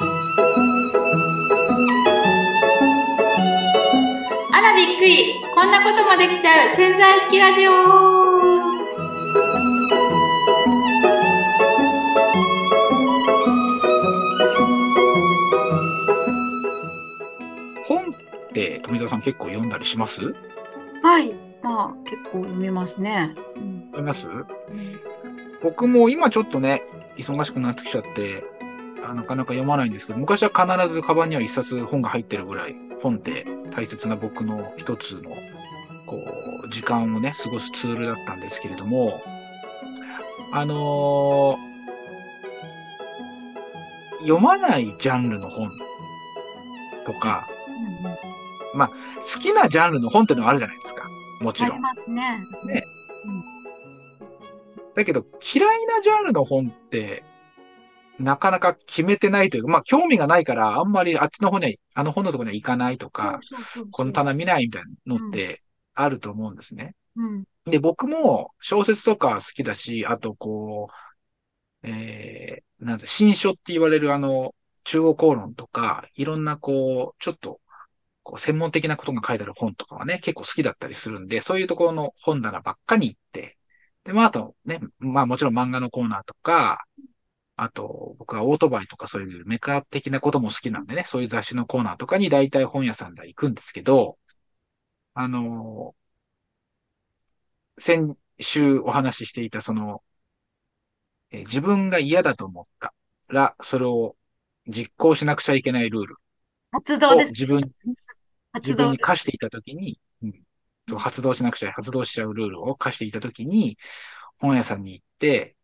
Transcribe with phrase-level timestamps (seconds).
[0.00, 0.04] あ
[4.62, 5.34] らびっくり。
[5.54, 6.74] こんなこともできちゃう。
[6.74, 7.72] 潜在式ラジオ。
[17.86, 18.14] 本っ
[18.52, 20.22] て富澤さん結構読んだりします？
[20.22, 20.34] 読
[21.02, 21.34] はい。
[21.62, 23.90] まあ結構読みますね、うん。
[23.92, 24.28] みます？
[25.62, 26.80] 僕も今ちょっとね、
[27.18, 28.42] 忙しくなってきちゃって、
[29.10, 35.30] あなかなか読まないんですけど、昔は必ずカバンには一冊本が入ってるぐらい、本って大切な僕の一つの、
[36.06, 36.16] こ
[36.64, 39.20] う、時間をね、過ごすツールだったんですけれども、
[40.52, 41.70] あのー
[44.20, 45.70] 読まないジャンルの本
[47.06, 47.48] とか、
[48.04, 48.16] うんうん
[49.22, 51.08] 好きなジャンルの本ってのがあるじゃないですか。
[51.40, 51.72] もちろん。
[51.72, 52.84] ありますねね
[54.94, 57.24] だけど、嫌いなジャンルの本って、
[58.20, 63.40] なかなか決めてないというか、まあ、興味がないから、あんまりあっちの方には、あの本のところには行かないとか、
[63.90, 65.62] この棚見ないみたいなのって
[65.94, 66.94] あると思うんですね。
[67.16, 67.44] うん。
[67.64, 70.88] で、僕も小説とか好きだし、あとこ
[71.82, 77.60] う、えー、なんだ、新書って言われるあの、中央公論とか、いろんなこう、ちょっと、
[78.22, 83.56] こう、専門的なことが書いてある本とかはね、結構好きだったりするんで、そういうところの本棚ばっかり行って、
[84.04, 86.84] で、まあ、あとね、まあもちろん漫画のコーナーとか、
[87.62, 94.18] あと、僕はオートバイとかそういうメカ的なことも好きなんでね、そういう雑誌のコーナーとかに大体本屋さんで行くんですけど、
[95.14, 95.94] あの
[97.78, 100.02] 先週お話ししていたその、
[101.32, 102.92] えー自分が嫌だと思った
[103.28, 104.16] ら、それを
[104.66, 106.16] 実行しなくちゃいけないルール
[106.72, 107.30] 発動です。
[107.30, 107.60] を自分、
[108.62, 110.44] 自分に課していたときに、うん
[110.98, 113.78] 発動しなくちゃ、発動しちゃうルールを課していたときに、
[114.40, 115.56] 本屋さんに行って、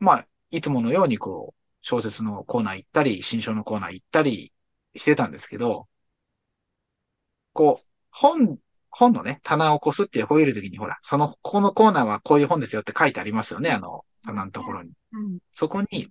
[0.00, 4.52] まあ、いつものようにこう、小説のコーナー行ったり、新書のコーナー行ったり
[4.94, 5.88] してたんですけど、
[7.52, 8.58] こう、本、
[8.90, 14.92] 本のね、棚をこすって吠えるときに、ほら、その、ここのコーナーはこういう本ですよって書いてありますよね、あの、棚のところに。
[15.12, 16.08] うんそこに、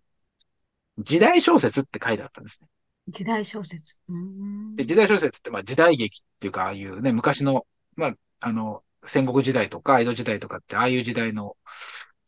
[0.97, 2.68] 時代小説って書いてあったんですね。
[3.07, 7.66] 時代小説うーんで、時代小説って、まあ時代劇っていうか、ああいうね、昔の、
[7.96, 11.57] まあ、あの、戦国時代とか江戸時代とかって、ああいう時代の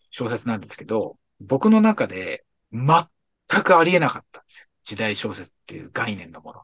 [0.10, 2.88] 小説なんですけど、僕の中で全
[3.64, 4.68] くありえなかったんですよ。
[4.84, 6.64] 時代小説っていう概念のもの。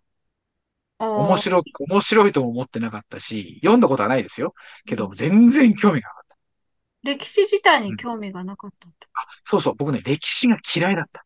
[1.15, 4.53] 面白く、面白いとも思ってなかったし、読んだことはないですよ。
[4.85, 6.37] けど、全然興味がなかった。
[7.03, 8.93] 歴史自体に興味がなかったと。
[9.43, 11.25] そうそう、僕ね、歴史が嫌いだった。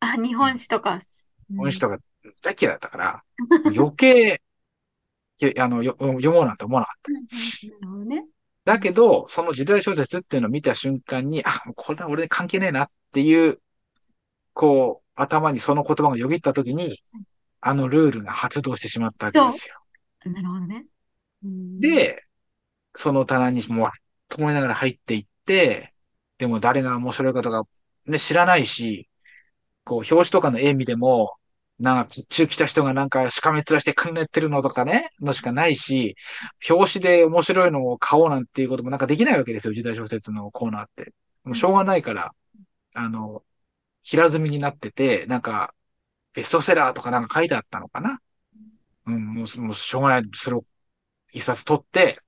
[0.00, 1.00] あ、日本史とか。
[1.56, 1.98] この人が
[2.42, 3.24] 大嫌いだったから、
[3.76, 4.40] 余計、
[5.58, 7.10] あの、よ読もうなんて思わなかった。
[7.10, 8.26] うんうんうんなるほどね。
[8.66, 13.60] だけど、その時代小説っていうのを見た瞬間に、あ、これは俺に関係ねえなっていう、
[14.54, 17.00] こう、頭にその言葉がよぎった時に、
[17.60, 19.76] あのルールが発動してしまったわけですよ。
[20.32, 20.84] なるほどね。
[21.44, 22.24] うん、で、
[22.96, 23.90] その棚にもう、
[24.28, 25.94] と思いながら入っていって、
[26.38, 27.62] でも誰が面白いことが、
[28.08, 29.08] ね、知らないし、
[29.84, 31.36] こう、表紙とかの絵見ても、
[31.78, 36.16] なんか、中来た人がなんか、しかめっ面してくんねってるのとかね、のしかないし、
[36.70, 41.12] 表紙で面白いのを買おうなんていうこともなんかできないわけですよ、時代小説のコーナーって。
[41.44, 42.32] もうしょうがないから、
[42.94, 43.42] あの、
[44.02, 45.74] 平積みになってて、なんか、
[46.32, 48.20] ベストセラーとかなんか書いてあったのかな
[49.06, 50.22] うん、もう、もうしょうがない。
[50.34, 50.64] それを
[51.32, 52.20] 一冊取って、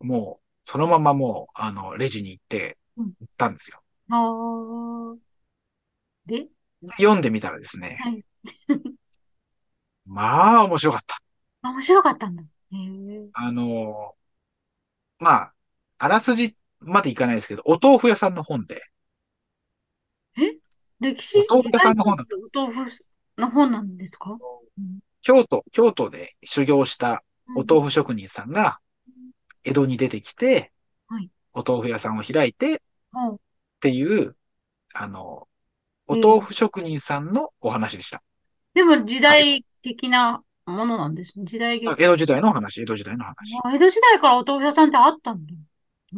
[0.00, 3.80] もう、そのままもう、あの、レジに行って、うん行ったんですよ。
[4.10, 5.16] ああ。
[6.26, 6.48] で、
[6.98, 8.24] 読んでみたらですね、はい。
[10.06, 11.16] まあ、面白かった。
[11.62, 12.42] あ面白かったんだ。
[12.42, 13.28] へえ。
[13.32, 14.16] あの、
[15.18, 15.54] まあ、
[15.98, 18.82] あらすじまでいかないですけど、お豆腐屋さんの本で、
[21.00, 22.90] 歴史お豆腐屋さんの本だお豆腐
[23.38, 24.32] の本なんですか？
[24.32, 27.22] うん京都、京都で修行した
[27.54, 27.86] お豆腐。
[27.86, 28.78] 腐職人さんが、
[29.64, 30.72] 江戸に出てきて、
[31.08, 32.78] はいお豆腐屋さんを開いてっ
[33.14, 33.38] うん
[33.80, 34.36] ていう、
[34.94, 35.48] あの、
[36.06, 38.22] お豆腐職人さんのお話でした。
[38.74, 41.44] でも時代的なものなんですね。
[41.44, 41.90] 時代劇。
[42.02, 43.34] 江戸時代の話、江戸時代の話。
[43.64, 45.54] あ江戸時代からお豆腐屋さんってあったんだ。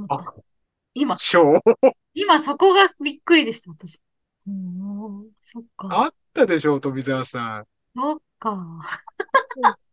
[0.09, 0.25] あ、
[0.95, 1.61] 今、超
[2.15, 4.01] 今そこがびっくりでした、私。
[4.47, 5.89] うん、そっか。
[5.91, 7.65] あったでしょう、富澤さ
[7.95, 8.81] そっか。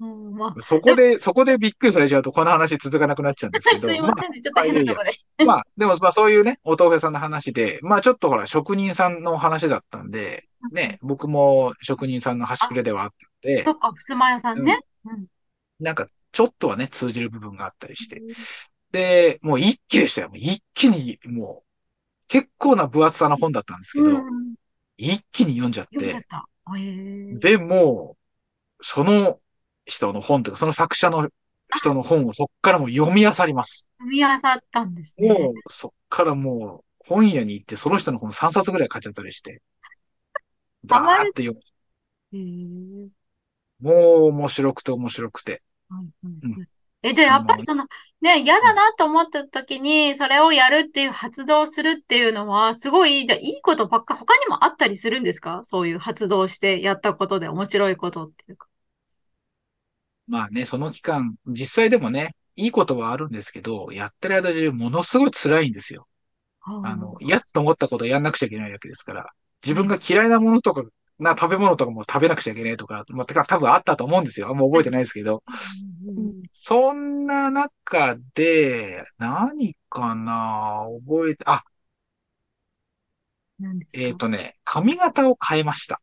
[0.00, 0.54] うん、まん。
[0.60, 4.40] そこで、そこでびっくりされちゃうと、この話続かなくなっちゃうんですあ、けど、 すいませんね。
[4.40, 5.04] ちょっと変なとこ
[5.38, 5.44] で。
[5.44, 14.80] まあ、でも、まあ、そういうね、お豆腐屋さんの話で、まあ、ちょっとほら、職人さんの話だったんで、ね、僕も職人さんの端くれではあったんでそ、っか、ふすま屋さんね。
[15.04, 15.26] うん。
[15.80, 18.22] なんか、ちょっとはね、通じる部分があったりして。
[18.92, 20.30] で、もう一気でしたよ。
[20.34, 21.68] 一気に、もう、
[22.28, 24.54] 結構な分厚さの本だったんですけど、うん。
[24.96, 26.48] 一気に読んじゃって読んじゃっ、た。
[26.76, 27.34] へえ。
[27.38, 28.16] でも、
[28.80, 29.40] その
[29.88, 31.28] 人の本というか、その作者の
[31.74, 33.88] 人の本をそっからもう読み漁ります。
[33.98, 35.32] 組み合わさったんですね。
[35.32, 39.62] もう、そっからもう、本屋に行って、その人の本3冊ぐらい買っちゃったりして。
[40.84, 41.58] バーって読
[42.32, 43.10] む。
[43.80, 45.62] もう面白くて面白くて。
[45.88, 46.68] はいはいうんはい
[47.00, 47.86] え、じゃあやっぱりその、
[48.20, 55.60] ね、嫌だなと思った時に、それをやるっていう発動するっていうのは、すごい、じゃあいいことばっか、他にもあったりするんですか？
[55.62, 58.66] そういう発動してやったことで面白いことっていうか。
[60.28, 66.06] まあね、その期間、実際でもね、いいことはあるんですけど、やってる間中ものすごい辛いんですよ。
[66.60, 69.26] あの、嫌と思ったことをやんなくちゃいけないわけですから、
[69.64, 70.84] 自分が嫌いなものとか、
[71.18, 74.48] な、食べ物とかも食べなくちゃいけないとか、まあ、てか多分あったと思うんですよ。
[74.48, 75.42] あんま覚えてないですけど。
[76.52, 81.64] そんな中で、何かな覚えて、あ、
[83.94, 86.00] えっ、とね、髪型を変えました。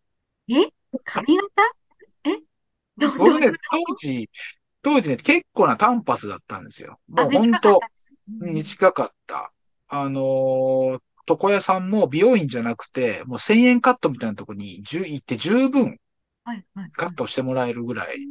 [0.49, 0.55] え？
[1.03, 1.84] 髪型？
[3.17, 4.29] 僕ね当時、
[4.81, 6.99] 当時ね、結構な単発だったんですよ。
[7.07, 7.85] もあ、う本当
[8.39, 9.53] 短かった。
[9.87, 15.99] あのー床屋さんも美容院じゃなくて、もう1000円カットみたいなとこに行って十分。
[16.93, 18.27] カットしてもらえるぐらい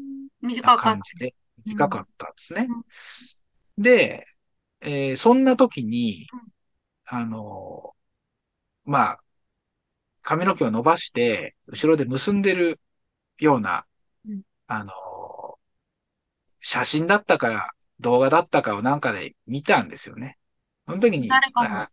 [0.61, 0.99] な短かった。
[0.99, 1.35] 感じで、
[1.67, 2.73] 短かったんですね。
[3.79, 4.27] で、
[4.83, 6.41] えーそんな時にうん、
[7.07, 9.25] あのーまあ、
[10.23, 12.81] 髪の毛を伸ばして、後ろで結んでる
[13.41, 13.87] ようなうん、
[14.67, 14.95] あのー
[16.61, 20.39] 写真だったか、動画だったかをなんかで見たんですよね。
[20.87, 21.91] その時に、誰か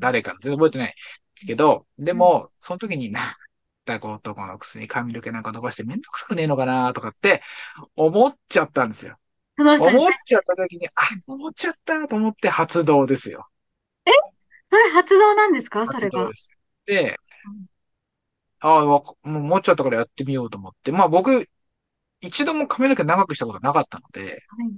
[0.00, 0.94] 誰か全然覚えてないで
[1.36, 3.36] すけど、でも、その時にな、
[3.84, 7.42] だこ男のくせに髪の毛なんか伸ばしてめんどくさくねえのかなとかって
[7.96, 9.18] 思っちゃったんですよ。
[9.58, 10.90] 思っちゃった時に、あ、
[11.26, 13.46] 思っちゃったと思って発動ですよ。
[14.70, 15.86] それ発動なんですか？
[15.86, 16.30] それが。
[16.86, 17.16] で
[18.60, 20.90] ああ、わもう思っちゃったからやってみようと思って。
[20.92, 21.48] まあ僕、
[22.20, 24.72] 一度も髪の毛長くしたことなかったので、はい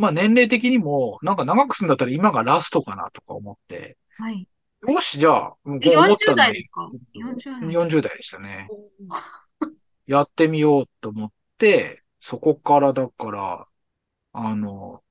[0.00, 4.48] まあ年齢的にも、なんか長くするんだったら今がラストかなとか思って、はい。
[4.88, 7.70] よし、じゃあ、もうえ思った40のに代ですか ?40 代。
[7.70, 8.66] 40代でしたね。
[10.06, 13.68] やってみようと思って、そこからだから、
[14.32, 15.02] あの、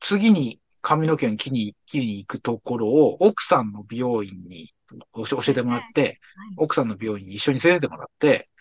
[0.00, 4.74] 次に髪の毛に切りに行くところを奥さんの美容院に
[5.14, 6.16] 教教えてもらって、はい
[6.58, 8.55] 奥さんの美容院に一緒に連れてってもらってうん、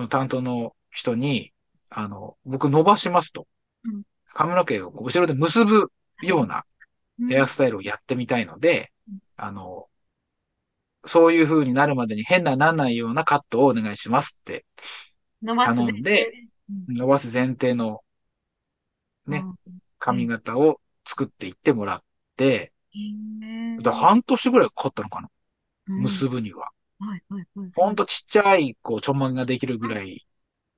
[0.00, 1.52] その担当の人に、
[1.90, 3.46] あの、僕伸ばしますと。
[3.84, 4.02] うん。
[4.32, 5.92] 髪の毛を後ろで結ぶ
[6.22, 6.64] ような
[7.20, 7.28] うん。
[7.28, 9.88] ヘアスタイルをやってみたいのでうん、あの、
[11.04, 14.64] そういう風になるまでに変なならないようなカットをお願いしますって
[15.42, 16.32] 伸ばす頼んで、
[16.88, 18.00] 伸ばす前提の
[19.26, 19.44] ね
[19.98, 22.02] 髪型を作っていってもらっ
[22.36, 22.72] て、
[23.84, 25.28] 半年ぐらいかかったのかな、
[25.86, 26.70] 結ぶには。
[27.00, 27.72] はいはいはい。
[27.74, 30.26] ほんとちっちゃい、こう、ちょんまげができるぐらい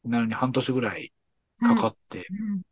[0.05, 1.13] なのに半年ぐらい
[1.63, 2.63] かかって、うん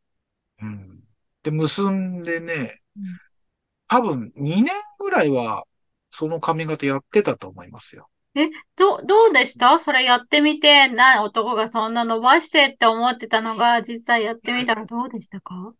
[0.62, 1.02] うん。
[1.42, 3.20] で、結んでねうん、
[3.88, 5.64] 多分2年ぐらいは、
[6.10, 8.08] その髪型やってたと思いますよ。
[8.76, 9.78] ど、どうでした？
[9.78, 15.74] それやってみて、な、男がそんな伸ばしてって思ってたのが、実際やってみたらどうでしたか？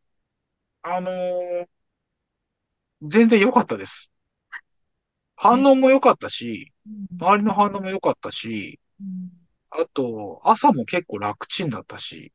[0.82, 1.68] あのー
[3.02, 4.10] 全然良かったです。
[5.34, 6.69] 反応も良かったし、
[7.18, 9.30] 周りの反応も良かったし、うん
[9.70, 12.32] あと、朝も結構楽ちんだったし、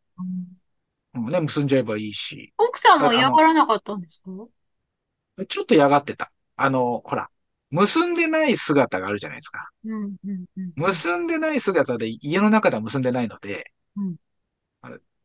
[1.14, 4.32] うんね、結んじゃえばいいし、奥さんも嫌がらなかったんですか？
[5.48, 6.32] ちょっと嫌がってた。
[6.56, 7.30] あの、ほら、
[7.72, 9.70] 結んでない姿があるじゃないですか。
[9.86, 14.16] うんうんうん結んでない姿で家の中では結んでないので、うん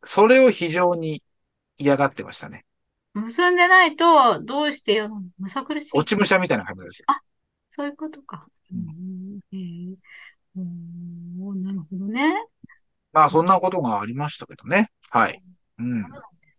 [0.03, 1.23] それを非常に
[1.77, 2.65] 嫌がってましたね。
[3.15, 5.99] 結んでないと、どうして嫌なのむさ苦しい。
[5.99, 7.07] 落ち武者みたいな感じですよ。
[7.69, 8.47] そういうことか。
[8.73, 8.85] ううん
[11.81, 12.35] るほどね。
[13.13, 14.91] まあ、そんなことがありましたけどね。
[15.11, 15.43] はい。
[15.79, 16.03] うん。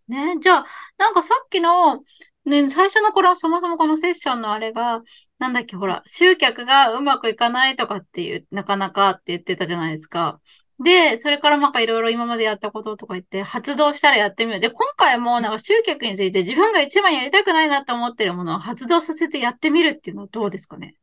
[0.08, 0.38] ね。
[0.42, 0.66] じゃあ、
[0.98, 2.04] なんかさっきの、
[2.44, 5.02] ね、最初の頃、そもそもこのセッションのあれが、
[5.40, 10.42] なんだっけ、ほら、集客がうまくいかないとかっていう、なかなかって言ってたじゃないですか。
[10.84, 14.60] で、それからなんかいろいろ今までやったこととか言って、発動したらやってみよう。
[14.60, 20.96] で、今回もなんか集客について自分が一番やりたくないなと思ってるものを発動させてやってみるっていうのはどうですかね？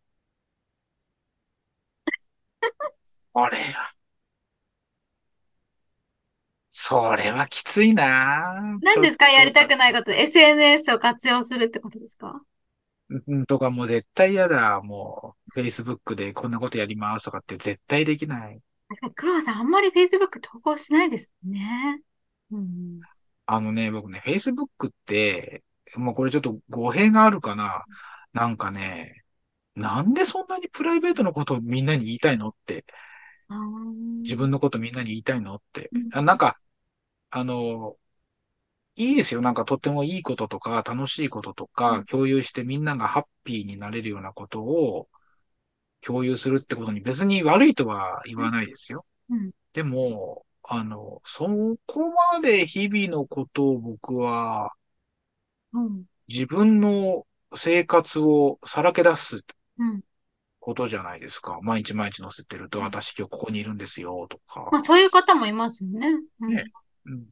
[3.35, 3.98] あれは。
[6.81, 9.29] それはきついな何ですか？
[9.29, 10.13] やりたくないこと。
[10.13, 12.41] SNS を活用するってことですか？
[13.11, 14.81] うん、とかもう絶対嫌だ。
[14.81, 18.61] もう、Facebook でこんなことやりますとかって絶対できない。
[19.01, 22.01] 確かにさんあんまり Facebook 投稿しないですもんね。
[22.53, 23.01] うん。
[23.47, 25.65] あのね、僕ね、Facebook って、
[25.97, 27.85] もうこれちょっと語弊があるかな。
[28.33, 29.25] なんかね、
[29.75, 32.85] なんでそんなにプライベートのことをみんなに言いたいのって
[34.23, 36.09] 自分のことみんなに言いたいのってうん。
[36.13, 36.57] あなんか、
[37.31, 37.97] あの、
[38.97, 39.41] いいですよ。
[39.41, 45.09] なんかとってもいいこととか、楽しいこととか、うん共有してみんながハッピーになれるようなことを
[46.03, 49.07] 共有するってことに別に悪いとは言わないですよ。
[49.31, 51.47] うんでも、あの、そ
[51.87, 54.73] こまで日々のことを僕は
[55.73, 59.45] うん自分の生活をさらけ出す
[59.79, 60.03] うん
[60.61, 61.59] ことじゃないですか。
[61.63, 64.69] 毎日毎日載せてると、うん私今日ここにいるんですよ、とか。
[64.71, 66.09] まあそういう方もいますよね。
[66.41, 66.65] うんね
[67.09, 67.27] うん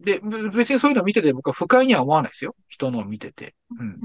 [0.00, 2.54] で、べ別にそういうのを見てて僕は不快には思わないですよ。
[2.68, 3.54] 人のを見てて。
[3.78, 4.00] うん。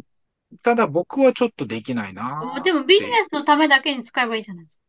[0.62, 2.62] ただ僕はちょっとできないな。
[2.64, 4.82] でもビジネスのためだけに使えばいいじゃないですか。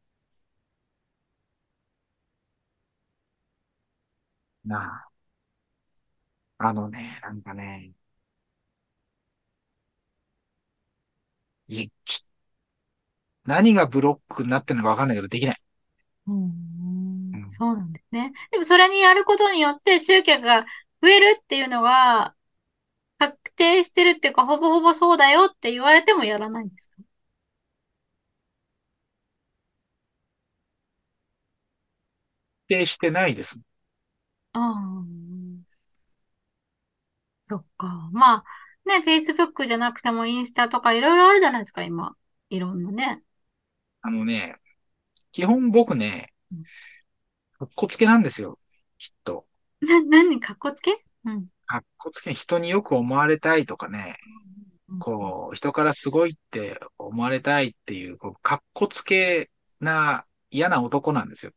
[4.64, 4.78] な
[6.58, 6.66] あ。
[6.68, 7.92] あのね、なんかね、
[11.68, 12.24] いち
[13.44, 15.56] 何がブロックになってるのかわかんないけど、できない。
[16.26, 16.59] うんうん
[17.50, 18.32] そうなんですね。
[18.50, 20.64] でもそれにやることによって集客が
[21.02, 22.34] 増えるっていうのが
[23.18, 26.96] 確定してるっていうか、ほぼほぼそうだよって言われてもやらないんですか？
[32.68, 33.58] 否定してないです。
[34.52, 35.04] ああ、
[37.48, 38.08] そっか。
[38.12, 38.44] まあ、
[38.88, 42.16] ね、Facebook じゃなくてもインスタとかいろいろあるじゃないですか、今。
[42.48, 43.22] いろんなね。
[44.02, 44.56] あのね、
[45.32, 46.64] 基本僕ねうん、
[47.60, 48.58] かっこつけなんですよ。
[48.96, 49.44] きっと。
[49.82, 51.04] な、何かっこつけ？
[51.26, 51.48] うん。
[51.66, 54.16] かっこつけ、人によく思われたいとかね、
[54.98, 61.52] こう、人からすごいって思われたいっていう、こう、かっこつけな嫌な男なんですよ。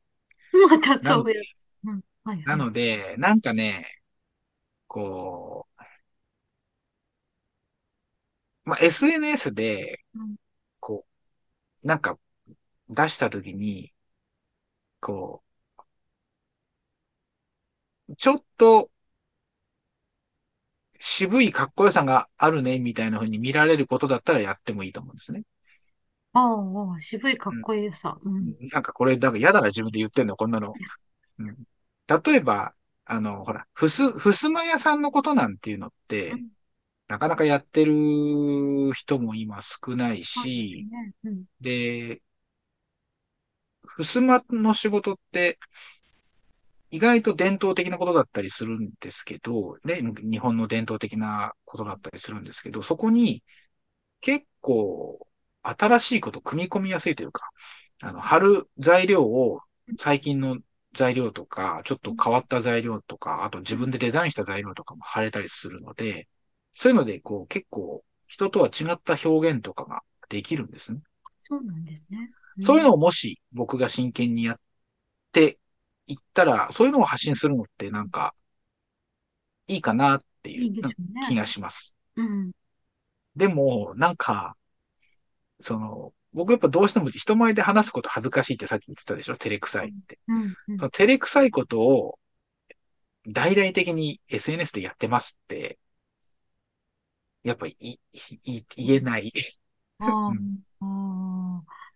[0.51, 0.69] うん。
[0.71, 1.43] またなのでそういう。
[1.85, 2.01] うん。
[2.25, 2.43] はいは。
[2.47, 3.87] ないので、なんかね、
[4.87, 5.83] こう、
[8.65, 10.35] まあ、SNS でうん、
[10.81, 11.05] こ
[11.81, 12.19] う、なんか
[12.89, 13.93] 出したときに、
[14.99, 15.52] こう、
[18.17, 18.89] ちょっと
[20.99, 25.43] 渋いかっこよさがあるね、みたいな風に見られることだったらやってもいいと思うんですね。
[26.33, 28.17] ああ、ああ渋いかっこいいさ。
[28.21, 28.55] うん。
[28.71, 30.73] なんかこれ、なんか嫌だな、自分で言ってんの、こんなの。
[31.39, 31.57] うん、
[32.25, 32.73] 例えば、
[33.05, 36.49] あの、ほら、ふす、ふすま屋さんのことなんていうのって、うん
[37.09, 37.93] なかなかやってる
[38.93, 40.45] 人も今少ないそう
[41.61, 42.21] でね。
[43.85, 45.59] ふすまの仕事って、
[46.93, 53.43] 意外と伝統的なことだったりするんですけど、ね、日本の伝統的なことだったりするんですけど、そこに
[54.21, 55.27] 結構
[55.63, 57.49] 新しいことを組み込みやすいというか、
[58.01, 59.61] あの、貼る材料を
[59.99, 60.59] 最近の
[60.93, 66.27] 材料とか、ちょっと変わった材料とか、あと自分でデザインした材料とかも貼れたりするので、
[66.73, 71.01] そういうので、こう、結構人とは違った表現とかができるんですね。
[71.41, 72.31] そうなんですね。
[72.59, 74.59] そういうのをもし僕が真剣にやっ
[75.31, 75.59] て
[76.07, 78.33] いったら、そういうのを発信するのってなんか、
[79.67, 80.83] いいかなっていいいう。
[81.27, 81.95] 気がします。
[82.15, 82.51] うん。
[83.35, 84.55] でも、なんか、
[85.59, 89.33] その、僕やっぱどうしても人前で話すこと恥ずかしいってさっき言ってたでしょ？
[89.35, 90.19] 照れくさいって。
[90.27, 90.55] うん。
[90.67, 92.19] うんその照れくさいことを
[93.27, 95.77] 大々的に SNS でやってますって、
[97.43, 99.31] やっぱりいい言えない。
[99.99, 100.63] うん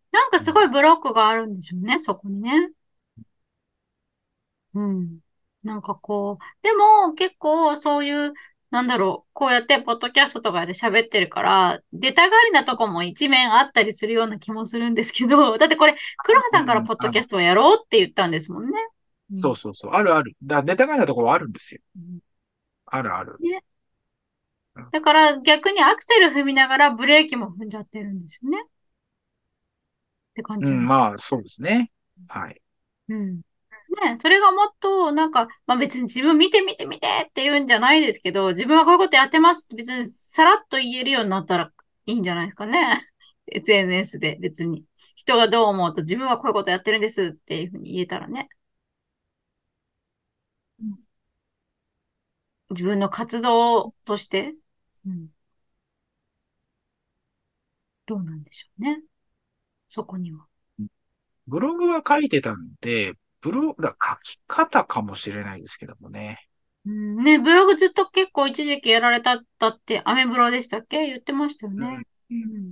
[0.09, 2.69] なんかすごいブロックがあるんでしょうね、そこにね。
[4.77, 5.19] うん。
[5.63, 8.33] なんかこう、でも結構そういう、
[8.69, 18.71] なんだろう、こうやってポッドキャストとかで喋ってるから、出たがりなとこも一面あったりするような気もするんですけど、 だってこれ、黒羽さんからポッドキャストをやろうって言ったんですもんね。
[19.31, 19.91] うんそうそうそう。
[19.91, 20.37] あるある。
[20.41, 21.81] だネタがいなところはあるんですよ。
[21.97, 22.19] うん
[22.85, 23.37] あるある。
[24.93, 28.61] だから逆にアクセル踏みながらブレーキも踏んじゃってるんですよね。
[28.61, 28.63] っ
[30.35, 30.71] て感じ。
[30.71, 31.91] うん、まあ、そうですね。
[32.29, 32.61] はい。
[33.09, 33.41] うん。
[34.01, 41.71] ね、それがもっと、なんか、まあ別に自分見て見て見てって言うんじゃないですけど、自分はこういうことやってますって別にさらっと言えるようになったら
[42.05, 43.09] いいんじゃないですかね。
[43.47, 44.85] SNS で別に。
[45.15, 48.49] 人がどう思うと自分はこういうことやってるんですっていうふうに言えたらね。
[50.79, 51.07] うん
[52.69, 54.55] 自分の活動として、
[55.05, 55.29] うん、
[58.05, 59.01] どうなんでしょうね。
[59.87, 60.47] そこには。
[61.47, 66.39] ブログは書いてたんで、ブログ、だ書き方かもしれないですけどもね。
[66.85, 71.07] うん、ね、ブログずっと結構一時期やられたったって、アメブロでしたっけ？
[71.07, 72.03] 言ってましたよね。
[72.31, 72.71] うん。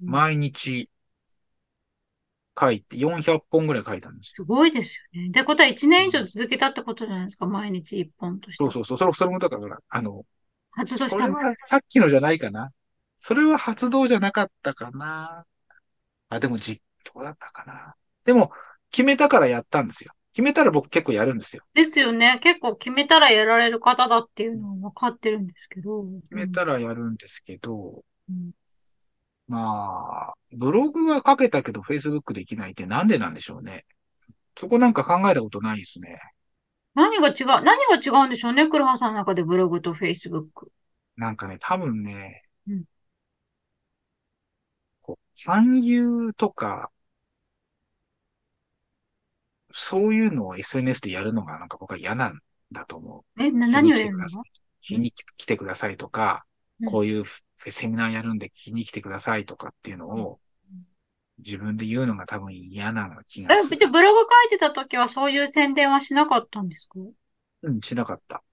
[0.00, 0.90] 毎日
[2.58, 4.44] 書いて、400本ぐらい書いたんですよ。
[4.44, 5.28] すごいですよね。
[5.28, 7.46] ってことは1年以上続けたってことじゃないですか？
[7.46, 8.64] 毎日1本として。
[8.64, 8.98] そうそうそう。
[8.98, 10.24] それ、それもだから、あの、
[10.72, 11.34] 発動したの。
[11.34, 12.70] それはさっきのじゃないかな。
[13.18, 15.46] それは発動じゃなかったかな。
[16.28, 17.94] あ、でも実況だったかな。
[18.24, 18.50] でも、
[18.94, 20.12] 決めたからやったんですよ。
[20.32, 21.64] 決めたら僕結構やるんですよ。
[21.74, 22.38] ですよね。
[22.40, 26.04] 結構決めたらやられる方だっていうのは分かってるんですけど。
[26.04, 28.52] 決めたらやるんですけど、うん
[29.48, 33.84] まあ、ブログは書けたけど Facebook できないってなんでなんでしょうね。
[34.56, 36.20] そこなんか考えたことないですね。
[36.94, 40.68] 何が違う、何が違うんでしょうね、黒羽さんの中でブログと Facebook。
[41.16, 42.84] なんかね、多分ね、うん
[45.02, 46.92] こう産業とか、
[49.76, 52.38] そういうのを SNS でやるのがなんか僕は嫌なん
[52.70, 53.42] だと思う。
[53.42, 54.24] え、な、何をやるの？
[54.24, 54.42] 聞
[54.80, 56.46] きに来てくださいとか、
[56.80, 57.24] うんこういう
[57.68, 60.38] セミナーやるんで聞きに来てくださいとかっていうのを
[61.38, 63.78] 自分で言うのが多分嫌な気がえ、する。
[63.78, 67.00] じゃあブログ書いてた時はそういう宣伝はしなかったんですか？
[67.62, 68.44] うん、しなかった。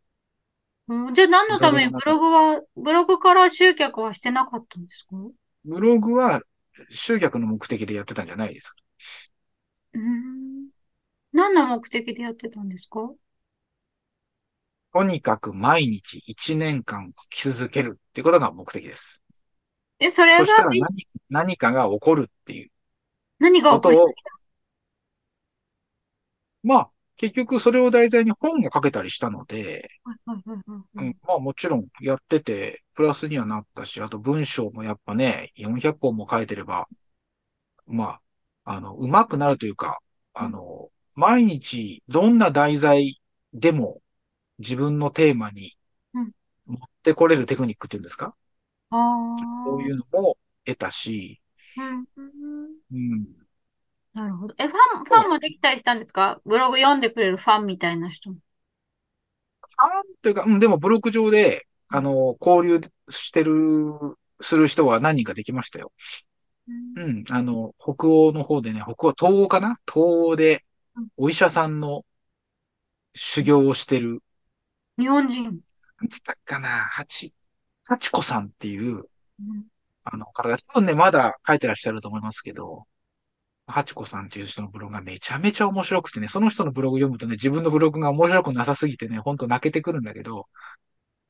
[0.88, 5.16] うん、じゃあ何のためにブログは、ブログから集客はしてなかったんですか？
[5.18, 5.34] う
[5.66, 6.42] ブログは
[6.90, 8.76] 集客の目的でやってたんじゃないですか。
[9.96, 10.51] ーん。
[11.34, 13.12] 何の目的でやってたんですか？
[14.94, 19.24] とにかく毎日1年間書き続けるってことが目的です。
[20.00, 20.80] え、それがそしたら何
[21.30, 22.72] 何かが起こるっていう。
[23.40, 23.98] 何が起こる？
[26.64, 29.90] まあ、結局それを題材に本が書けたりしたので、
[30.96, 36.88] うん、まあもちろんやってて、プラスにはなったし、あと文章もやっぱね、400本も書いてれば、
[37.88, 38.20] ま
[38.66, 40.00] あ、あの、上手くなるというか、
[40.34, 43.22] あの、毎日どんな題材
[43.54, 44.02] でも
[44.60, 45.74] 自分のテーマに
[46.14, 46.32] うん
[46.66, 48.36] 持ってこれるテクニックっていうんですか？
[48.92, 49.36] ああ。
[49.66, 51.42] そういうのも得たし、
[51.78, 52.06] うん。
[52.92, 53.26] うん。
[54.14, 54.54] なるほど。
[54.58, 56.40] え、ファン、ファンもできたりしたんですか？
[56.46, 58.38] ブログ読んでくれるファンみたいな人も。
[59.78, 63.94] なんというか、うん、でもブログ上で、あの、交流してる、
[64.40, 65.92] する人は何人かできましたよ。
[66.68, 67.24] うんうん。
[67.32, 69.76] あの、北欧の方でね、北欧、東欧かな？
[69.92, 70.62] 東欧でうん、
[71.18, 72.06] お医者さんの
[73.14, 74.22] 修行をしてる、
[74.98, 75.44] 日本人。
[75.46, 77.34] なんつったかな、はち、
[77.88, 79.66] はちこさんっていう、うん。
[80.04, 82.86] あの方が、多分ね、まだ書いてらっしゃると思いますけど、
[83.68, 90.48] はちこさんっていう人のブログがめちゃめちゃ面白くてね、その人のブログ読むとね、自分のブログが面白くなさすぎてね、ほんと泣けてくるんだけど、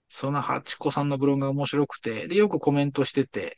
[0.09, 3.57] そのはちこさんのブログが面白くて、で、よくコメントしてて、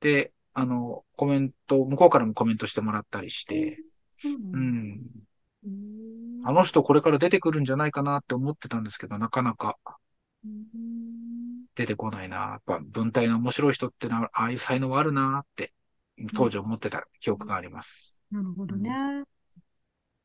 [0.00, 3.78] で、あの、コメント、向こうからもコメントしてもらったりして、
[4.20, 5.26] そうんん。
[5.64, 9.76] うんあの人これから出てくるんじゃないかなって思ってたんですけど、なかなか
[10.44, 12.36] うん出てこないな。
[12.36, 15.72] やっぱ文体の面白い人ってのは、ああいう才能はあるなって、
[16.34, 18.18] 当時思ってた記憶があります。
[18.30, 18.90] なるほどね。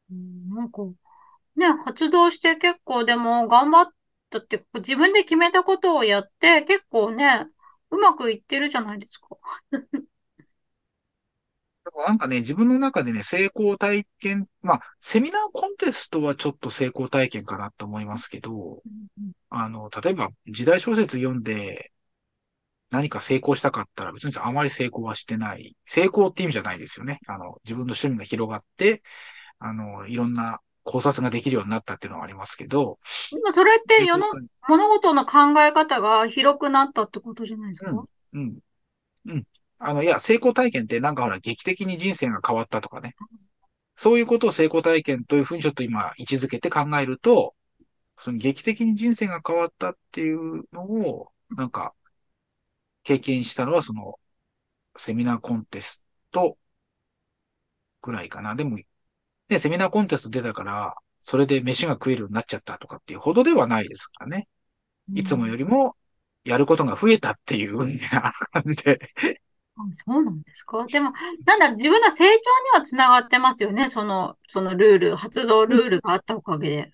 [0.10, 0.84] うん、なんか、
[1.56, 3.88] ね、発動して結構でも頑張っ
[4.30, 7.48] たっていうか、自分で決めたことをやって、結構ね、
[7.92, 9.28] うまくいってるじゃないですか。
[11.96, 18.84] なんかね、自分の中でね、成功体験、まあ、セミナーコンテストはちょっと成功体験かなと思いますけど、
[19.50, 21.92] あの、例えば時代小説読んで
[22.90, 25.76] 何か成功したかったら別にあまり成功はしてない。
[25.86, 27.20] 成功って意味じゃないですよね。
[27.28, 29.02] あの、自分の趣味が広がって、
[29.60, 33.00] あの、いろんな考察ができるようになったっていうのはありますけど、
[33.32, 34.26] でもそれって世の
[34.68, 37.92] 物事の考え方が広くなったってことじゃないですか？
[38.34, 38.60] うん。
[39.26, 39.42] うん。
[39.84, 43.16] あの、いや、成功体験ってなんかほら、劇的に人生が変わったとかね。
[43.96, 47.56] そういうことを成功体験というふうにちょっと今位置づけて考えると、
[48.18, 51.96] その劇的に人生が変わったっていうのを、なんか、
[53.04, 54.20] 経験したのはその、
[54.98, 56.58] セミナーコンテスト
[58.02, 58.56] ぐらいかな。
[58.56, 58.78] でも、
[59.50, 64.48] ね、セミナーコンテスト出たから、それで飯が食えるようになっちゃったとかっていうほどではないですからね。
[65.16, 65.96] いつもよりも、
[66.46, 69.00] やることが増えたっていうふうな感じで、
[69.78, 70.86] あそうなんですか？
[70.86, 71.14] でも、
[71.46, 72.36] なんだ、自分の成長に
[72.74, 73.90] はつながってますよね。
[73.90, 76.94] その、そのルール、発動ルールがあったおかげで。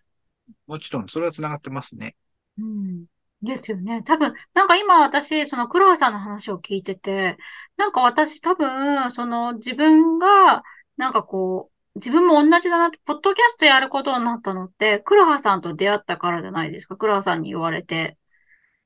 [0.67, 2.15] もちろんそれは繋がってますね。
[2.59, 3.05] うん。
[3.41, 4.03] ですよね。
[4.03, 7.37] 多分、なんか今私、その黒羽さんの話を聞いてて、
[7.77, 10.63] なんか私多分、その自分が、
[10.97, 16.95] なんかこう、自分も同じだなって、ポッドキャストやることになったのって、黒羽さんと出会ったからじゃないですか？
[16.95, 18.17] 黒羽さんに言われて。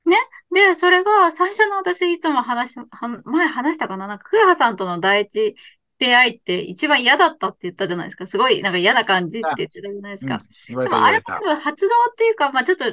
[0.04, 0.16] ね。
[0.52, 4.06] で、それが最初の私いつも話し、は前話したかな？
[4.06, 5.54] なんか黒羽さんとの第一
[5.98, 8.26] 出会いって一番嫌だったって言ったじゃないですか。
[8.26, 10.38] すごいなんか嫌な感じって言ってたじゃないですか。
[10.70, 11.38] うん、でもあれ多。
[11.38, 12.90] 分発動っていうか、まあちょっと考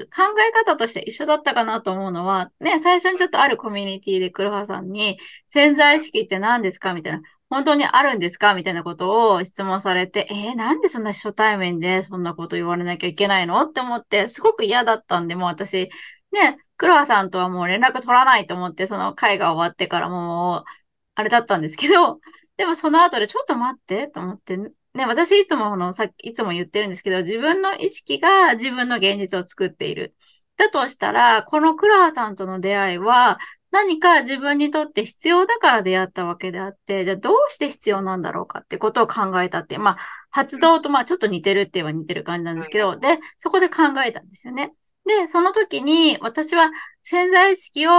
[0.47, 5.17] え方として一緒だったかなと思うのは、ね、最初にちょっとあるコミュニティで黒羽さんに
[5.47, 6.93] 潜在意識って何ですか？
[6.93, 7.21] みたいな。
[7.49, 8.53] 本当にあるんですか？
[8.53, 13.59] みたいなことを質問されて、えー、なんでそんな初対面でそんなこと言われなきゃいけないの？
[13.63, 15.89] って思って、すごく嫌だったんで、もう私、
[16.31, 20.69] ね、黒羽さんとはもう連絡取らないと思って、その会が終わってからもう、
[21.15, 22.21] あれだったんですけど、
[22.57, 24.73] でもその後でちょっと待ってと思って、ね、
[25.05, 30.15] 私いつもあの、さっき、いつも言ってるんですけど、自分の意識が自分の現実を作っている。
[30.55, 33.39] だとしたら、このクラハさんとの出会いは、
[33.71, 39.97] 何か自分にとって必要だから出会ったわけであって、じゃあどうして必要なんだろうかってことを考えたって、まあ、
[40.31, 44.73] 発動とまあちょっと似てるって言えば似てる感じなんですけど、で、そこで考えたんですよね。
[45.09, 46.69] で、その時に私は
[47.01, 47.91] 潜在意識を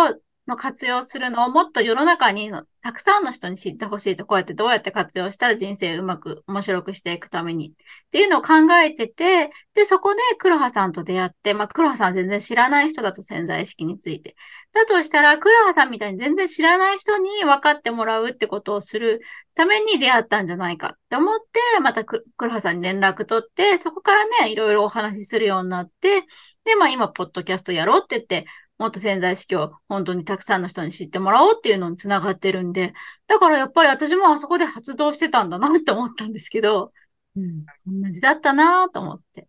[0.50, 2.50] の活用するのをもっと世の中に
[2.82, 7.72] たくさんの人に知ってほしいと、こうやってどうやって活用したら人生うまく面白くしていくためにっ
[8.10, 14.34] ていうのを考えてて、で、そこで黒羽さんと出会って、まあ黒羽さん全然知らない人だと潜在意識について。
[14.72, 19.20] だとしたら黒羽さんみたいに全然知らない人に分かってもらうってことをする
[19.54, 26.22] ために出会ったんじゃないかって思って、また黒羽さんに連絡取って、そこからね、いろいろお話しするようになって、
[26.64, 28.46] で、まあ今、ポッドキャストやろうって言って、
[28.80, 32.94] もっと潜在意識を本当にたくさんの人に知ってもらおうっていうのにつながってるんで、
[33.26, 36.90] だからやっぱり私もあそこで発動してたんだなって思ったんですけど、
[37.36, 37.66] うん、
[38.02, 39.46] 同じだったなと思って。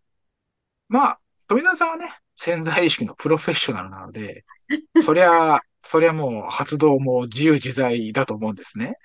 [0.90, 4.44] まあ、富田さんはね、潜在意識のプロフェッショナルなので、
[5.02, 8.96] そりゃ、そりゃもう発動も自由自在だと思うんですね。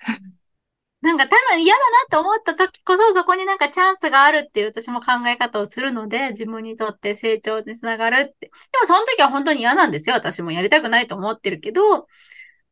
[1.00, 8.46] なんか多分嫌だなって思った時こそそこになんかチャンスがあるっていう私も考え方をするので、自分にとって成長につながるって。
[8.46, 10.16] でもその時は本当に嫌なんですよ。
[10.16, 12.08] 私もやりたくないと思ってるけど、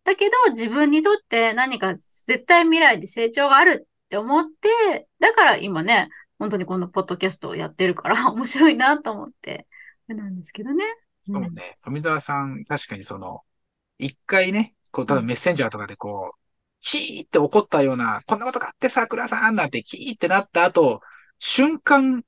[0.02, 6.08] だけど自分にとって何か絶対未来で成長があるって思って、だから今ね、
[6.38, 9.66] 本当にこのポッドキャストをやってるから 面白いなと思って、
[10.08, 10.84] なんですけどね。
[11.22, 11.78] そうね。
[11.82, 13.42] 富澤さん、確かにその、
[13.98, 16.45] 一回ね、こう、ただメッセンジャーとかでこう、
[16.86, 21.00] キーって怒ったような、こんなことがあってさ、倉さんなんてキーってなった後、
[21.40, 22.24] 瞬間、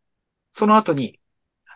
[0.52, 1.20] その後に、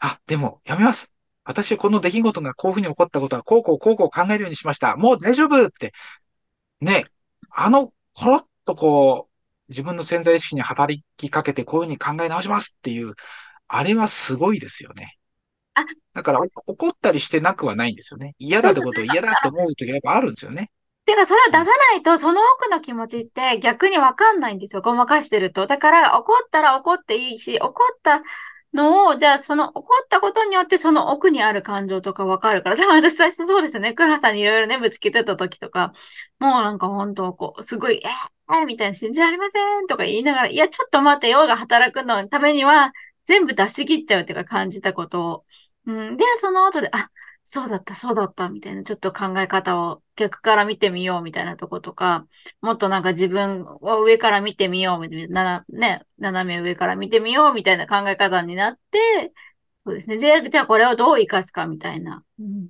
[0.00, 1.12] あ、でも、やめます。
[1.44, 4.96] 私、この出来事がこういうふうに起こったことは、こうこうこうこう考えるようにしました。
[4.96, 5.92] もう大丈夫って、
[6.80, 7.04] ね、
[7.50, 13.14] あの、コロッとこう、自分の潜在意識に働きかけて、こういうふうに考え直しますっていう、
[13.68, 15.18] あれはすごいですよね。
[15.74, 18.34] あ、だから、怒ったりしてなくはないんですよね。
[18.38, 20.72] 嫌だってことを嫌だって思う時はやっぱあるんですよね。
[21.12, 24.82] てか、それを出さないと、その奥の気持ちって逆にわかんないんですよ。
[24.82, 25.66] ごまかしてると。
[25.66, 28.22] だから、怒ったら怒っていいし、怒った
[28.72, 32.76] のを、じゃあ、その怒ったことによってその奥にある感情とかわかるから。
[32.76, 33.92] 多分私最初そうですよね。
[33.94, 35.92] クラさんにいろいろね、ぶつけてた時とか、
[36.38, 42.92] もうなんか本当こう、すごい、えー、みたいな信じられませんとか言いながら、いや、ちょっと待ってよが働くのためには、
[43.26, 45.44] 全部出し切っちゃうっていうか感じたことを。
[45.86, 47.10] うん、で、その後で、あ、
[47.44, 52.26] そうだった、そうだった、みたいな、ちょっと考え方を逆から見てみよう、みたいなとことか、
[52.60, 59.32] もっとなんか自分を上から見てみよう、みたいな、ね、斜め上から見てみよう、みたいな考え方になって、
[59.84, 60.18] そうですね。
[60.18, 62.22] じゃあこれをどう活かすか、みたいな。
[62.38, 62.66] うん、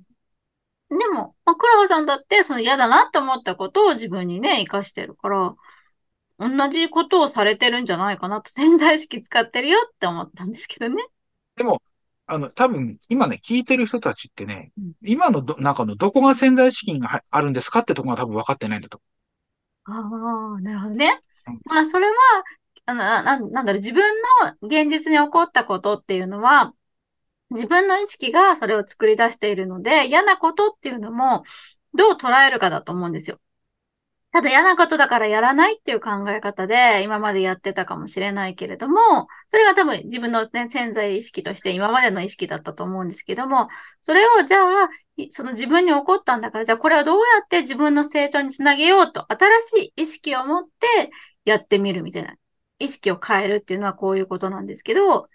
[0.89, 5.55] でも、まあ、クラハさんだって、その嫌だなって思ったことを自分にね、活かしてるから、
[6.39, 11.03] 同じことをされてるんじゃないかなと、潜在意識使ってるよって思ったんですけどね。
[11.55, 11.81] でも、
[12.25, 19.01] あの、多分、今ね、聞いてる人たちってね、うん、今のど中のどこが潜在資金があるんですかってとこが多分分かってないんだと。
[19.85, 19.91] あ
[20.57, 21.19] あ、なるほどね。
[21.47, 22.13] うん、まあ、それは、
[22.85, 26.73] あのな、なんだろう、自分の現実に起こったことっていうのは、
[27.49, 31.43] 自分の意識がそれを作り出しているので、嫌なことっていうのも、
[31.93, 33.39] どう捉えるかだと思うんですよ。
[34.31, 43.67] ただ嫌なことだからやらないっていう考え方で今までやってたかもしれないけれども、それが多分自分の、ね、潜在意識として今までの意識だったと思うんですけども、
[44.01, 44.89] それをじゃあ、
[45.29, 51.11] その自分に起こったんだから、じゃあこれをどうやって自分の成長につなげようと、新しい意識を持って
[51.45, 52.33] やってみるみたいな。
[52.79, 55.29] 意識を変えるっていうのはこういうことなんですけど、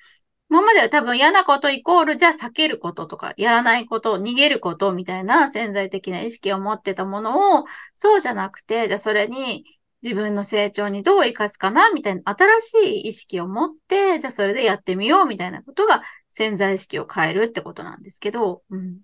[0.51, 9.65] 今までは多分嫌なことイコール、じゃあ避けることとか、やらないこと、逃げることみたいな潜在的な意識を持ってたものを、そうじゃなくて、じゃあそれに
[10.03, 19.01] 自分の成長にどう生かすかなみたいな新しい意識を持って、じゃあそれでやってみようみたいなことが潜在意識を変えるってことなんですけど、うん。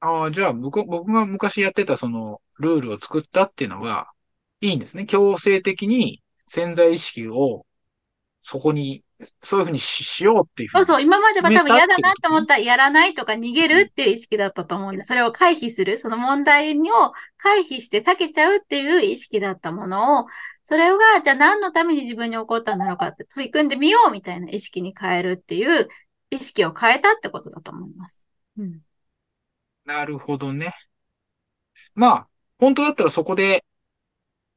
[0.00, 4.10] ああ、じゃあ僕、僕が昔やってたそのルールを作ったっていうのは、
[4.60, 5.06] いいんですね。
[5.06, 7.66] 強制的に潜在意識を
[8.42, 9.04] そこに
[9.42, 16.82] そういうふうにしようっていうそうそう、今までは多分嫌だなと思ったらやらないとか逃げるっていう意識だったと思うんで、それを回避する、その問題を
[17.36, 20.26] 回避して避けちゃうっていう意識だったものを、
[20.64, 25.88] それが、じゃあ何のために自分に起こったんだろうかって取り組んでみようみたいな意識に変えるっていう
[26.30, 28.24] 意識を変えたってことだと思います。
[28.58, 28.80] うん。
[29.84, 30.72] なるほどね。
[31.94, 32.28] まあ、
[32.58, 33.64] 本当だったらそこで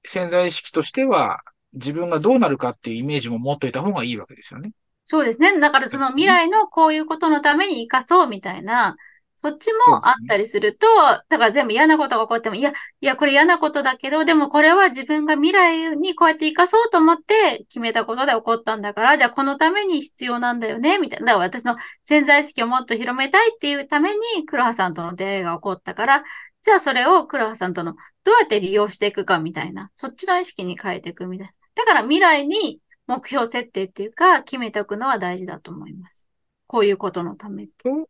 [0.06, 1.41] 潜在意識としては
[1.73, 4.71] 自分がどうなるかっていうイメージも持っといた方がいいわけですよね。
[5.05, 5.59] そうですね。
[5.59, 8.95] だからその未来のこういうことのために生かそうみたいな、
[9.36, 10.88] そっちもあったりすると、
[11.27, 21.25] だから全部嫌なことが起こっても、いや、いや、これ嫌なことだけど、でもこれは自分が未来にこうやって生かそうと思って決めたことで起こったんだから、じゃあこのために必要なんだよね、みたいな。
[21.25, 26.23] だから私の潜在意識をもっと広めたいっていうために、黒羽さんとの出会いが起こったから、
[26.62, 31.53] じゃあそれを黒羽さんとのどうやって利用していくかみたいな、そっちの意識に変えていくみたいな。
[31.75, 36.27] だから未来に目標設定っていうか、決めておくのは大事だと思います。
[36.67, 37.73] こういうことのためって。
[37.83, 38.05] そういう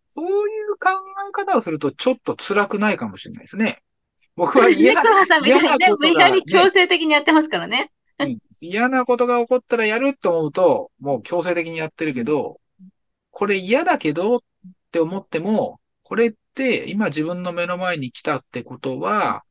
[0.80, 0.90] 考
[1.30, 3.80] え方をするとちょっと辛くないかもしれないですね。
[4.36, 7.92] 僕は ね、嫌な黒羽さんみたいにね、嫌なことが無理やり強制的にやってますからね。
[8.20, 12.62] うん嫌なことが起こったらやると思うと、もう強制的にやってるけど、
[13.32, 14.40] これ嫌だけどっ
[14.92, 19.44] て思っても、これって今自分の目の前に来たってことは、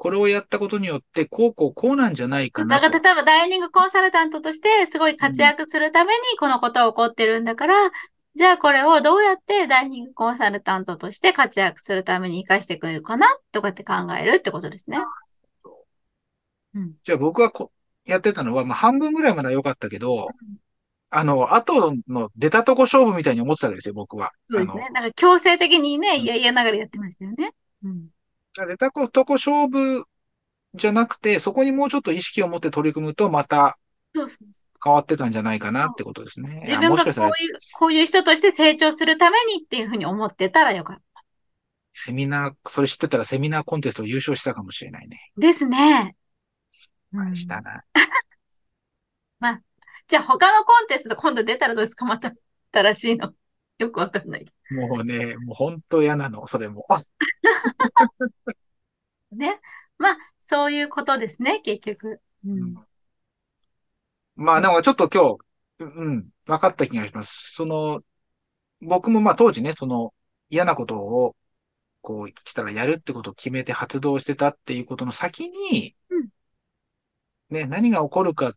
[0.00, 2.88] これをやったことによって、こうこうこうなんじゃないかなと。
[2.88, 7.74] だから例えばダイニングコンサルタントとしてすごい活躍するためにこのことが起こってるんだから、
[8.34, 15.00] じゃあこれをどうやってダイニングコンサルタントとして活躍するために活かしてくれるかなとかって考えるってことですね。
[16.74, 16.92] うん。
[17.04, 17.70] じゃあ僕がこ
[18.06, 20.28] やってたのは、まあ半分ぐらいまでは良かったけど、
[21.10, 24.30] あの、後の出たとこ勝負みたいに思ってたわけですよ、僕は。
[24.50, 24.88] そうですね。
[24.94, 27.52] だから強制的にね、うんいやいやながらやってましたよね。
[27.84, 28.06] うん。
[28.54, 30.04] 出たとこ勝負
[30.74, 33.78] じゃなくて、そこにもうちょっと意識を持って取り組むと、また
[34.14, 34.70] そうそうそう。
[34.82, 36.62] 変わってたんじゃないかなってことですね。
[36.66, 41.02] 自分がこういう、こういう人として成長するためにっていうふうに思ってたらよかった。
[41.92, 45.32] セミナー、それ知ってたらセミナーコンテスト優勝したかもしれないね。
[45.36, 46.16] ですね。
[47.12, 47.84] うんしたな。
[50.08, 52.04] じゃあ他のコンテスト今度出たらどうですか？
[52.04, 52.32] また
[52.72, 53.32] 新しいの。
[53.80, 54.44] よくわかんない。
[54.70, 56.86] もうね、もう本当嫌なの、それも。
[59.32, 59.58] ね。
[59.96, 62.20] まあ、そういうことですね、結局。
[62.44, 62.74] うん。
[64.36, 65.38] まあ、なんかちょっと今
[65.88, 67.54] 日、うん、分かった気がします。
[67.54, 68.02] その、
[68.82, 70.12] 僕もまあ当時ね、その
[70.50, 71.34] 嫌なことを、
[72.02, 76.28] こう来たらやるってことを決めて発動してたっていうことの先にうん、
[77.50, 78.54] ね、何が起こるか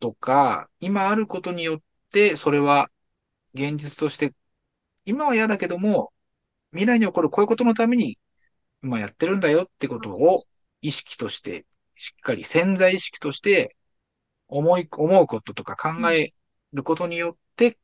[0.00, 1.80] とか、今あることによっ
[2.12, 2.90] て、それは
[3.54, 4.34] 現実として、
[5.04, 6.12] 今は嫌だけども、
[6.72, 8.16] 未来に起こるこういうことのために、
[8.82, 10.46] 今やってるんだよってことを
[10.82, 13.76] 意識として、しっかり潜在意識として、
[14.48, 16.32] 思い、思うこととか考え
[16.72, 17.78] ることによって、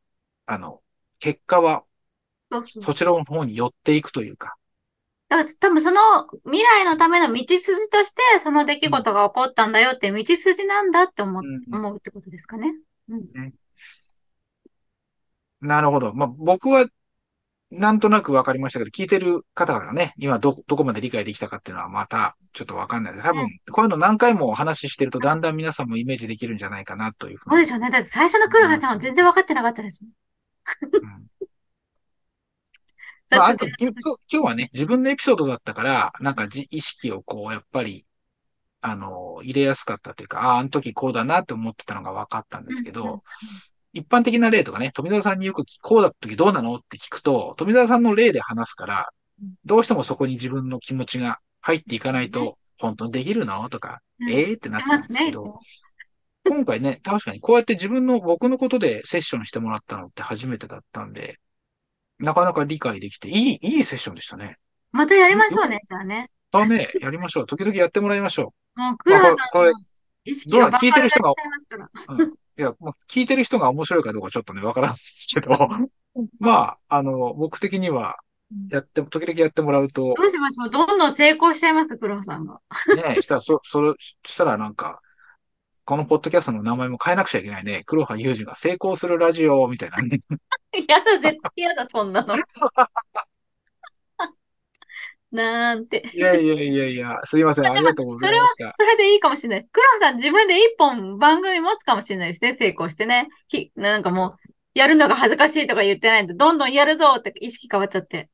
[0.47, 0.83] あの、
[1.19, 1.85] 結果は
[2.81, 4.57] そちらの方に寄っていくというか、
[5.29, 6.01] だから多分その
[6.45, 12.73] 未来のための道筋として、その出来事が起こったんだよって道筋なんだって思う、うん思うってことですかね。
[13.09, 13.55] うん。
[15.65, 16.15] なるほど。
[16.15, 16.87] まあ、僕は、
[17.71, 23.27] なんとなくわかりましたけど、聞いてる方がね、今ど、どこまで理解できたかっていうのはまた、ちょっとわかんないです。
[23.27, 27.57] 多分、こういうの何回もお話ししてると、だんだん皆さんもイメージできるんじゃないかなというふうに。
[27.57, 27.91] そうでしょうね。
[27.91, 30.13] だって最初の黒羽さんは全然分かってなかったですもん。
[31.03, 31.27] うん
[33.31, 33.95] まあ、あと、 今
[34.29, 38.07] 日はね、自分のエピソードだったから、なんかじ意識をこう、やっぱり、
[38.81, 43.23] あの、入れやすかったというか、ああ、あの時こうだなって思ってたのが分かったんですけど、
[43.95, 49.09] 一般的な例とかね、富澤さんによく聞こうだった時どうなのって聞くと、富澤さんの例で話すから
[49.43, 55.59] うん、どうしてもそこに自分の気持ちが入っていかないねと、本当にできるのとか、うんええってなっちゃうんですけど、
[56.45, 61.37] 出ま今回ね、確かにこうやって自分の、僕のことでセッションしてもらったのって初めてだったんで、
[62.19, 64.59] なかなか理解できて、いい、いいセッションでしたね。
[64.93, 66.31] またやりましょうね、じゃあね。
[66.53, 67.47] だね、やりましょう。
[67.47, 69.79] 時々やってもらいましょもう黒羽さんこれの
[70.25, 71.33] 意識がどうな聞いてる人が。
[72.57, 75.57] いや、まあ、聞いてる人が面白いかどうかちょっとね、わからないですけど、
[76.39, 78.17] まあ、あの、僕的には、
[78.71, 80.71] やって、時々やってもらうとど、うしましょう？
[80.71, 82.61] どんどん成功しちゃいます、黒羽さんが。
[83.15, 85.01] ね、したら、そ、それ、したらなんか、
[85.85, 87.83] このポッドキャストの名前も変えなくちゃいけないね。
[87.85, 90.21] 黒羽裕二が成功するラジオみたいなね。
[90.89, 92.37] やだ、絶対やだ、そんなの。
[95.35, 96.05] なんて。
[96.15, 97.67] いやいやいやいや、すいません。
[97.67, 98.73] ありがとうございました。
[98.79, 99.69] それでいいかもしれない。
[99.71, 103.29] 黒羽さん自分で一本番組持つかもしれないですね、成功してね。
[103.49, 108.31] ひなんかもう、やるのが恥ずかしいとか言ってないと、どんどんやるぞって意識変わっちゃって。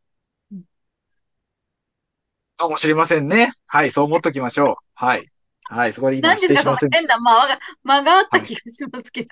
[2.59, 3.53] かもしれませんね。
[3.67, 4.75] はい、そう思っときましょう。
[4.95, 5.27] はい。
[5.71, 7.15] はい、そこで今否何ですか、その定しませんでした。
[7.15, 9.29] 変な間が、間があった気がしますけど。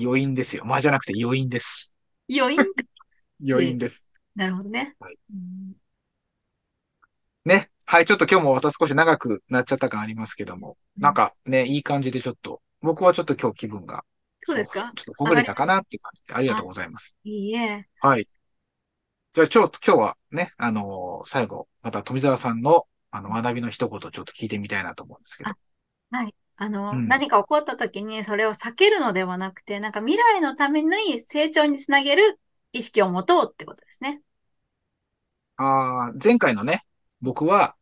[0.00, 0.64] 余韻ですよ。
[0.64, 1.92] 間じゃなくて余韻です。
[2.30, 2.60] 余韻
[3.48, 4.06] 余韻です。
[4.36, 4.94] なるほどね。
[5.00, 5.87] はいうん
[7.48, 7.70] ね。
[7.86, 14.04] はい、ちょっと今日もまた少し長くなっちゃった感ありますけども、なんかね、いい感じでちょっと、僕はちょっと今日気分が、
[14.40, 14.92] そうですか？
[14.94, 17.16] ちょっとほぐれたかなっていう感じで、ありがとうございます。
[17.24, 17.88] いいえ。
[18.00, 18.28] はい。
[19.32, 25.50] じゃあ、ちょっと今日はね、あのー最後、また富澤さんの、あの、学びの一言ちょっと聞いてみたいなと思うんですけど。
[26.10, 26.34] はい。
[26.56, 32.38] あの、うん何か起こった時にそれを避けるのではなくて、なんか未来のために成長につなげる
[32.72, 34.20] 意識を持とうってことですね。
[35.56, 36.84] ああ、前回のね、
[37.20, 37.76] 僕は、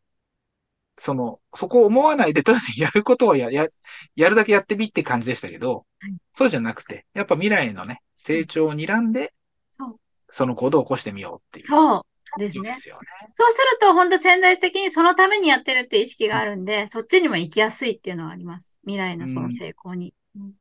[0.97, 3.67] その、そこを思わないで、とりあえずやることはや、や、
[4.15, 9.33] やるだけやってみって感じでしたけど、はいそうじゃなくて、やっぱ未来のね、成長を睨んで、
[9.71, 9.99] そう。
[10.29, 11.65] その行動を起こしてみようっていう。
[11.65, 12.81] そうですねそうで。
[12.81, 13.01] すよね。
[13.33, 18.77] そうすると、本当潜在的にそのためにやってるって意識があるんで、そっちにも行きやすいっていうのはあります。
[18.83, 20.13] 未来のその成功に。
[20.35, 20.51] うん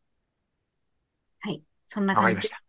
[1.41, 1.63] はい。
[1.87, 2.55] そんな感じです。
[2.55, 2.66] わかりました。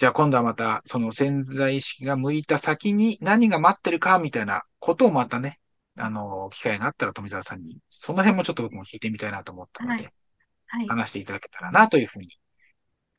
[0.00, 5.60] じゃあ今度はまた、その潜在意識が向いた先に何が待ってるかみたいなことをまたね、
[5.98, 10.12] あの、機会があったら富澤さんに、その辺もちょっと僕も聞いてみたいなと思ったので、はい
[10.68, 10.88] はい。
[10.88, 12.28] 話していただけたらなというふうに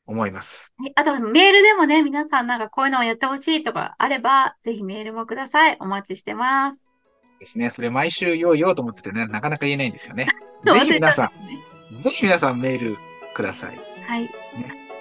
[0.06, 0.74] 思います。
[0.76, 5.76] はいあと、メールでもね、皆さんなんかこういうのをやってほしいとかあれば、ぜひメールもください。
[5.78, 6.90] お待ちしてます。
[7.22, 7.70] そうですね。
[7.70, 10.26] それ毎週言おう言おうと思っててね、なかなか言えないんですよね。
[10.66, 12.96] 忘ぜひ皆さんぜひ皆さんメール
[13.34, 13.78] ください。
[14.04, 14.28] はい。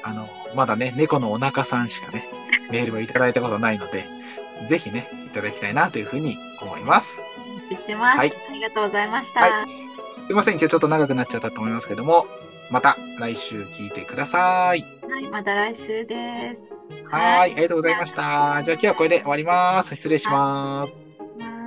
[0.04, 2.28] あの、まだね、猫のお腹さんしかね、
[2.70, 4.08] メールをいただいたことないので、
[4.70, 7.26] ぜひね、いただきたいなというふうに思います。
[7.76, 8.18] してます。
[8.18, 9.42] はいありがとうございました。
[9.42, 9.66] は
[10.28, 12.28] すいません、今日ちょっと長くなっちゃったと思いますけども、
[12.70, 14.86] また来週聞いてください。
[15.10, 16.74] はい、また来週です。
[17.10, 18.16] はーい、ありがとうございました。
[18.16, 19.96] じゃあ今日はこれで終わります。
[19.96, 21.08] 失礼します。
[21.12, 21.61] お願いします